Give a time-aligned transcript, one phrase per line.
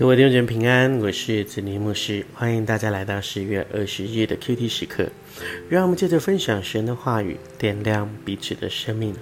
[0.00, 5.10] 各位弟兄姐妹平安，我是子尼牧师，欢迎大家来到十月二十日的 QT 时刻。
[5.68, 9.14] 让我们接着分享神的话语，点亮彼此的生命。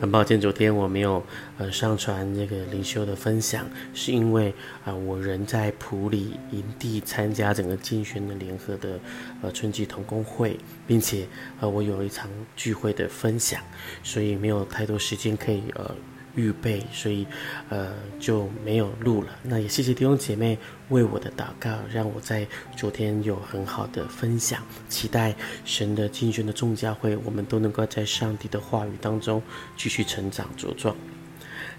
[0.00, 1.26] 很抱歉，昨天我没有
[1.58, 9.00] 呃上传这个灵修的分享，是因为啊我人在普里营地参加整个竞选的联合的
[9.42, 10.56] 呃春季同工会，
[10.86, 11.26] 并且
[11.58, 13.60] 呃我有一场聚会的分享，
[14.04, 15.92] 所以没有太多时间可以呃。
[16.38, 17.26] 预备，所以，
[17.68, 19.28] 呃，就没有录了。
[19.42, 20.56] 那也谢谢弟兄姐妹
[20.90, 24.62] 为我的祷告，让我在昨天有很好的分享。
[24.88, 29.42] 期待神的精选的众教会，我们都能够在上帝的话语当中
[29.76, 30.94] 继续成长茁壮。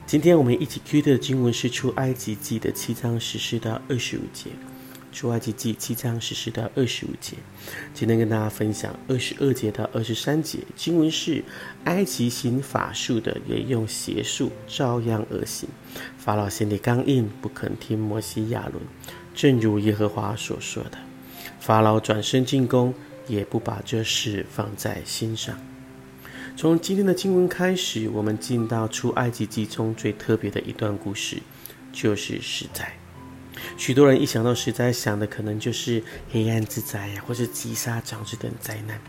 [0.05, 4.49] 今天我们一起 Q 的经文是出埃及记的七章十四到二十五节。
[5.12, 7.38] 出埃及记七章十四到二十五节，
[7.94, 11.44] 今天跟大家分享二十二节到二十三节经文是：
[11.85, 15.68] 埃及行法术的也用邪术照样而行。
[16.18, 18.84] 法老心里刚硬，不肯听摩西亚伦，
[19.34, 20.98] 正如耶和华所说的。
[21.60, 22.93] 法老转身进攻，
[23.27, 25.57] 也不把这事放在心上。
[26.55, 31.37] 从今天的经文开始，我们进到出埃及记中最特别的一段故事，
[31.91, 32.99] 就是实在。
[33.77, 38.99] 许多人一想到实在，想的可能就是黑暗之灾呀，或是击杀长子等灾难，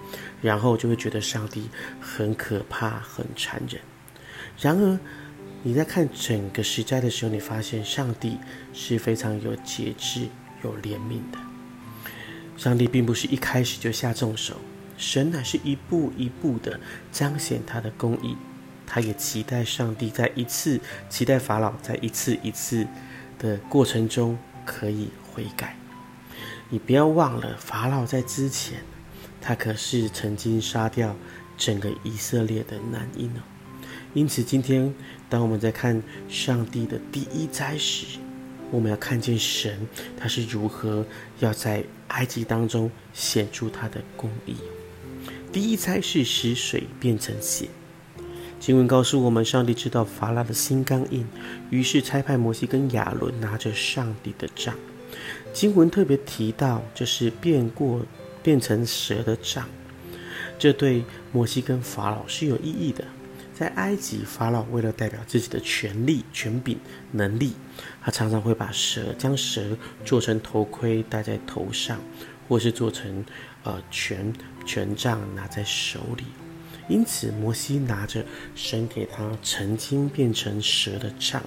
[0.40, 1.68] 然后就会觉得上帝
[2.00, 3.80] 很可怕、很残忍。
[4.58, 4.98] 然而，
[5.62, 8.38] 你在看整个实在的时候，你发现上帝
[8.72, 10.28] 是非常有节制、
[10.62, 11.38] 有怜悯的。
[12.56, 14.56] 上帝并不是一开始就下重手，
[14.96, 16.78] 神乃是一步一步的
[17.10, 18.36] 彰显他的公义。
[18.86, 22.86] 他也期待上帝在一次，期待法老在一次一次
[23.38, 24.36] 的过程中。
[24.70, 25.76] 可以悔改，
[26.68, 28.78] 你不要忘了，法老在之前，
[29.40, 31.16] 他可是曾经杀掉
[31.58, 33.42] 整个以色列的男婴哦。
[34.14, 34.94] 因此，今天
[35.28, 38.20] 当我们在看上帝的第一灾时，
[38.70, 41.04] 我们要看见神他是如何
[41.40, 44.54] 要在埃及当中显出他的公义。
[45.52, 47.68] 第一灾是使水变成血。
[48.60, 51.26] 经文告诉我们，上帝知道法老的心刚硬，
[51.70, 54.74] 于是差派摩西跟亚伦拿着上帝的杖。
[55.50, 58.04] 经文特别提到，就是变过
[58.42, 59.66] 变成蛇的杖，
[60.58, 63.02] 这对摩西跟法老是有意义的。
[63.54, 66.78] 在埃及，法老为了代表自己的权力、权柄、
[67.12, 67.54] 能力，
[68.02, 69.62] 他常常会把蛇将蛇
[70.04, 71.98] 做成头盔戴在头上，
[72.46, 73.24] 或是做成
[73.62, 74.30] 呃权
[74.66, 76.24] 权杖拿在手里。
[76.88, 78.24] 因此，摩西拿着
[78.54, 81.42] 神给他曾经变成蛇的杖，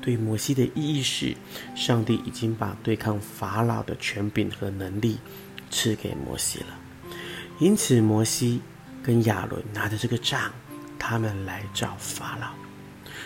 [0.00, 1.36] 对摩西的意义是，
[1.76, 5.18] 上帝已经把对抗法老的权柄和能力
[5.70, 6.78] 赐给摩西了。
[7.60, 8.60] 因此，摩西
[9.02, 10.50] 跟亚伦拿着这个杖，
[10.98, 12.48] 他们来找法老。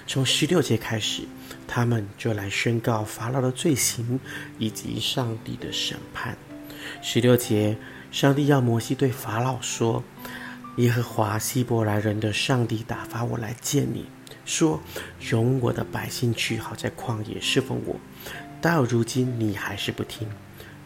[0.06, 1.22] 从十六节开始，
[1.66, 4.20] 他们就来宣告法老的罪行
[4.58, 6.36] 以及上帝的审判。
[7.00, 7.78] 十六节，
[8.10, 10.04] 上帝要摩西对法老说。
[10.76, 14.06] 耶和华希伯来人的上帝打发我来见你，
[14.44, 14.80] 说：
[15.20, 17.94] 容我的百姓去，好在旷野侍奉我。
[18.60, 20.28] 到如今你还是不听。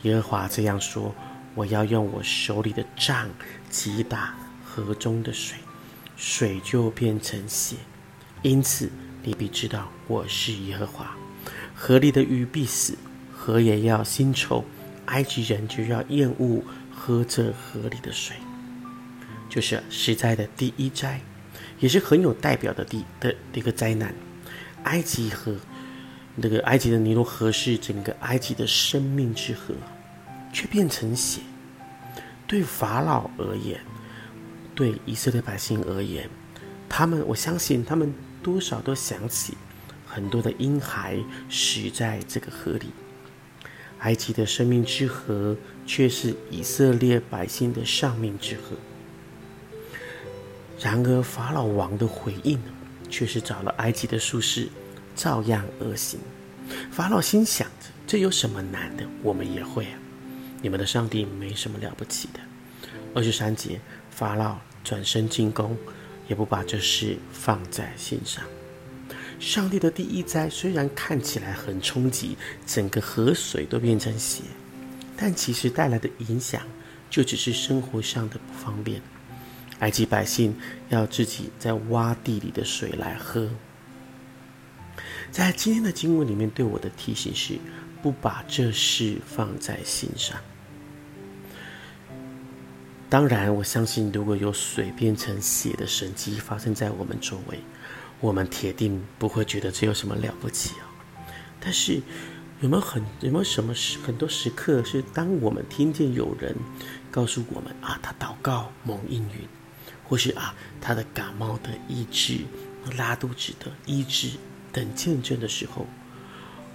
[0.02, 1.14] 耶和华这样说：
[1.54, 3.30] 我要用我手里的杖
[3.70, 5.56] 击打河中的水，
[6.16, 7.76] 水就变成血。
[8.42, 8.90] 因此
[9.22, 11.16] 你必知道我是耶和华。
[11.74, 12.94] 河里的鱼必死，
[13.32, 14.62] 河也要腥臭，
[15.06, 16.62] 埃及人就要厌恶
[16.94, 18.36] 喝这河里的水。
[19.48, 21.20] 就是十灾的第一灾，
[21.80, 24.14] 也是很有代表的第的一个灾难。
[24.84, 25.56] 埃及河，
[26.36, 29.74] 那个埃及的尼罗河是整个埃及的生命之河，
[30.52, 31.40] 却变成血。
[32.46, 33.80] 对法老而言，
[34.74, 36.30] 对以色列百姓而言，
[36.88, 39.54] 他们我相信他们多少都想起
[40.06, 41.18] 很多的婴孩
[41.50, 42.86] 死在这个河里。
[43.98, 48.76] 埃及的生命之河，却是以色列百姓的丧命之河。
[50.80, 52.60] 然而，法老王的回应
[53.10, 54.68] 却是找了埃及的术士，
[55.16, 56.20] 照样恶行。
[56.90, 59.04] 法老心想着：这有什么难的？
[59.22, 59.98] 我们也会啊！
[60.62, 62.40] 你们的上帝没什么了不起的。
[63.14, 63.80] 二十三节，
[64.10, 65.76] 法老转身进攻，
[66.28, 68.44] 也不把这事放在心上。
[69.40, 72.36] 上帝的第一灾虽然看起来很冲击，
[72.66, 74.42] 整个河水都变成血，
[75.16, 76.62] 但其实带来的影响
[77.10, 79.00] 就只是生活上的不方便。
[79.80, 80.56] 埃及百姓
[80.88, 83.48] 要自己在挖地里的水来喝。
[85.30, 87.58] 在今天的经文里面，对我的提醒是：
[88.02, 90.38] 不把这事放在心上。
[93.10, 97.58] 当然，我相信如果有水变成血的神迹发生在我们周围，
[98.20, 100.84] 我们铁定不会觉得这有什么了不起哦。
[101.60, 102.02] 但是，
[102.60, 106.54] 有没有很有没有什么时很多时刻是当我们听见有人
[107.10, 109.48] 告诉我们啊，他祷告蒙应允，
[110.04, 112.40] 或是啊他的感冒的医治、
[112.96, 114.30] 拉肚子的医治
[114.72, 115.86] 等见证的时候，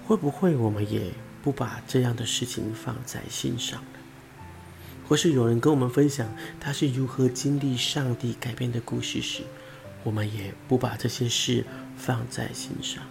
[0.06, 1.12] 会不会我们也
[1.42, 4.00] 不把这样的事情放在心上呢？
[5.08, 9.44] 或是有人跟我们分享他是如何经历上帝改变的故事时，
[10.04, 11.66] 我们也不把这些事
[11.98, 13.04] 放在心上？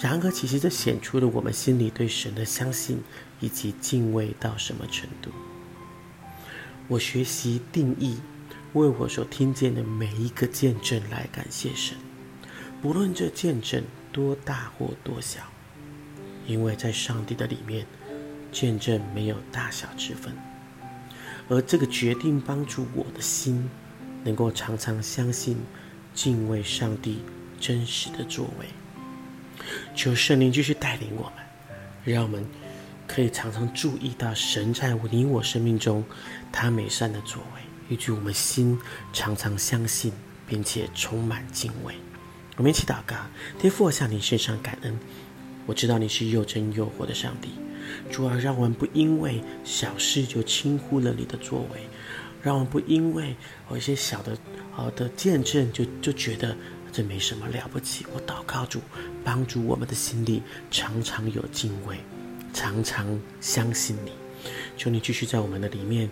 [0.00, 3.02] 然而，其实这显出了我们心里对神的相信
[3.38, 5.30] 以及敬畏到什么程度。
[6.88, 8.16] 我学习定义，
[8.74, 11.96] 为我所听见的每一个见证来感谢神，
[12.80, 13.82] 不论这见证
[14.12, 15.40] 多大或多小，
[16.46, 17.84] 因为在上帝的里面，
[18.52, 20.32] 见证没有大小之分。
[21.48, 23.68] 而这个决定帮助我的心，
[24.22, 25.58] 能够常常相信、
[26.14, 27.24] 敬畏上帝
[27.58, 28.66] 真实的作为。
[29.96, 31.44] 求圣灵继续带领我们，
[32.04, 32.46] 让我们
[33.08, 36.04] 可以常常注意到神在你我生命中
[36.52, 38.78] 他美善的作为，一句我们心
[39.12, 40.10] 常常相信
[40.48, 41.94] 并且充满敬畏。
[42.56, 43.16] 我们一起祷告，
[43.58, 44.98] 天父，我向你献上感恩。
[45.66, 47.50] 我知道你是又真又活的上帝，
[48.10, 51.80] 主啊，让我们不因为小事就轻忽了你的作为，
[52.40, 53.36] 让我们不因为
[53.70, 54.38] 有一些小的
[54.72, 56.56] 好的见证就就觉得。
[56.92, 58.04] 这没什么了不起。
[58.12, 58.80] 我祷告主，
[59.22, 61.96] 帮助我们的心里常常有敬畏，
[62.52, 63.06] 常常
[63.40, 64.10] 相信你。
[64.76, 66.10] 求你继续在我们的里面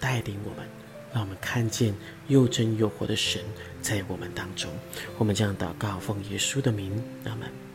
[0.00, 0.68] 带领我们，
[1.16, 1.94] 让我们看见
[2.28, 3.40] 又真又活的神
[3.80, 4.70] 在我们当中。
[5.16, 7.65] 我们将祷告奉耶稣的名，阿门。